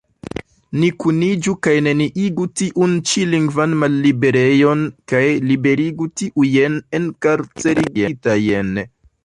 Ni 0.83 0.87
kuniĝu 1.01 1.51
kaj 1.67 1.73
neniigu 1.87 2.45
tiun 2.61 2.95
ĉi 3.11 3.27
lingvan 3.35 3.77
malliberejon 3.83 4.83
kaj 5.13 5.23
liberigu 5.53 6.11
tiujn 6.23 6.83
enkarcerigitajn 7.01 8.79